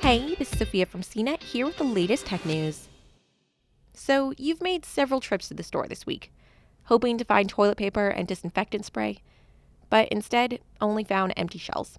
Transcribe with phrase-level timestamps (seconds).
[0.00, 2.88] Hey, this is Sophia from CNET here with the latest tech news.
[3.92, 6.32] So, you've made several trips to the store this week,
[6.84, 9.18] hoping to find toilet paper and disinfectant spray,
[9.90, 11.98] but instead only found empty shelves.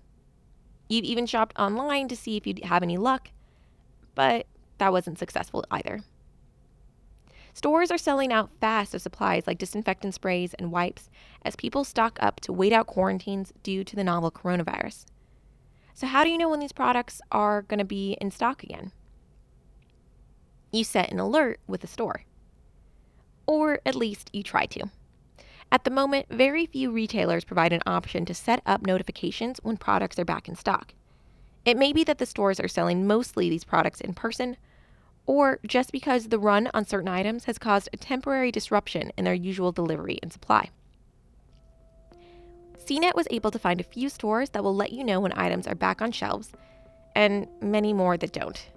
[0.90, 3.30] You've even shopped online to see if you'd have any luck,
[4.16, 4.48] but
[4.80, 6.02] that wasn't successful either.
[7.54, 11.12] Stores are selling out fast of supplies like disinfectant sprays and wipes
[11.46, 15.06] as people stock up to wait out quarantines due to the novel coronavirus.
[15.94, 18.92] So, how do you know when these products are going to be in stock again?
[20.72, 22.24] You set an alert with the store.
[23.46, 24.90] Or at least you try to.
[25.72, 30.20] At the moment, very few retailers provide an option to set up notifications when products
[30.20, 30.94] are back in stock.
[31.64, 34.58] It may be that the stores are selling mostly these products in person,
[35.26, 39.34] or just because the run on certain items has caused a temporary disruption in their
[39.34, 40.70] usual delivery and supply.
[42.92, 45.66] CNET was able to find a few stores that will let you know when items
[45.66, 46.52] are back on shelves,
[47.16, 48.68] and many more that don't.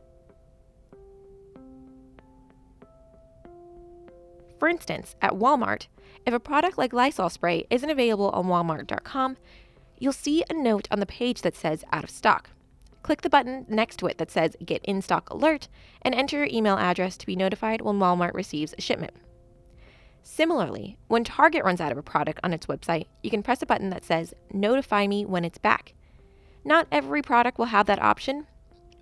[4.60, 5.88] For instance, at Walmart,
[6.24, 9.36] if a product like Lysol spray isn't available on walmart.com,
[9.98, 12.50] you'll see a note on the page that says out of stock.
[13.02, 15.66] Click the button next to it that says Get in stock alert
[16.02, 19.14] and enter your email address to be notified when Walmart receives a shipment.
[20.26, 23.66] Similarly, when Target runs out of a product on its website, you can press a
[23.66, 25.92] button that says Notify me when it's back.
[26.64, 28.46] Not every product will have that option,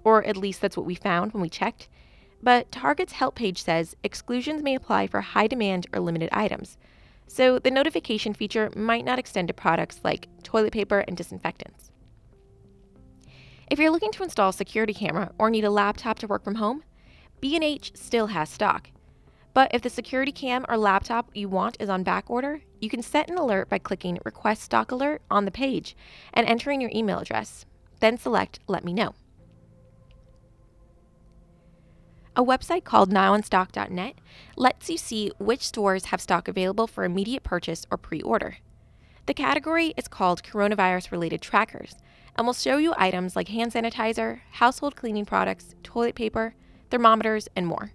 [0.02, 1.88] or at least that's what we found when we checked,
[2.42, 6.76] but Target's help page says exclusions may apply for high demand or limited items.
[7.28, 11.92] So the notification feature might not extend to products like toilet paper and disinfectants.
[13.70, 16.56] If you're looking to install a security camera or need a laptop to work from
[16.56, 16.82] home,
[17.40, 18.88] B&H still has stock.
[19.54, 23.02] But if the security cam or laptop you want is on back order, you can
[23.02, 25.94] set an alert by clicking Request Stock Alert on the page
[26.32, 27.66] and entering your email address.
[28.00, 29.14] Then select Let Me Know.
[32.34, 34.14] A website called nowinstock.net
[34.56, 38.56] lets you see which stores have stock available for immediate purchase or pre order.
[39.26, 41.94] The category is called Coronavirus Related Trackers
[42.34, 46.54] and will show you items like hand sanitizer, household cleaning products, toilet paper,
[46.90, 47.92] thermometers, and more.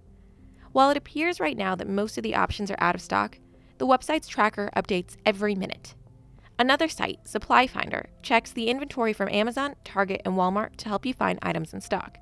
[0.72, 3.38] While it appears right now that most of the options are out of stock,
[3.78, 5.94] the website's tracker updates every minute.
[6.58, 11.14] Another site, Supply Finder, checks the inventory from Amazon, Target, and Walmart to help you
[11.14, 12.18] find items in stock.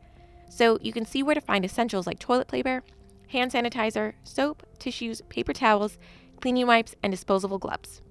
[0.51, 2.83] So you can see where to find essentials like toilet paper,
[3.29, 5.99] hand sanitizer, soap, tissues, paper towels,
[6.41, 8.03] cleaning wipes, and disposable gloves.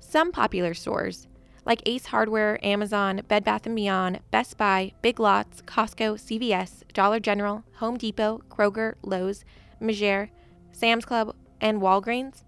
[0.00, 1.28] Some popular stores,
[1.68, 7.20] like Ace Hardware, Amazon, Bed Bath & Beyond, Best Buy, Big Lots, Costco, CVS, Dollar
[7.20, 9.44] General, Home Depot, Kroger, Lowe's,
[9.78, 10.30] Meijer,
[10.72, 12.42] Sam's Club, and Walgreens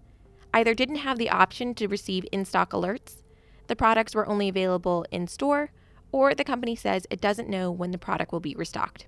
[0.55, 3.21] either didn't have the option to receive in-stock alerts,
[3.67, 5.71] the products were only available in store,
[6.11, 9.05] or the company says it doesn't know when the product will be restocked.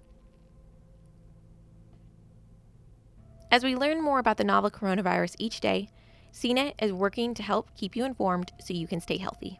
[3.52, 5.90] As we learn more about the novel coronavirus each day,
[6.32, 9.60] CNET is working to help keep you informed so you can stay healthy.